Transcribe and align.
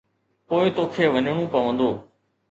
پوءِ 0.47 0.67
توکي 0.75 1.05
وڃڻو 1.13 1.45
پوندو. 1.53 1.89